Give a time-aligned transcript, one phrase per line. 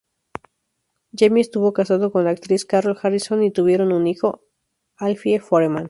[1.15, 4.41] Jamie estuvo casado con la actriz Carol Harrison y tuvieron un hijo,
[4.97, 5.79] Alfie Foreman.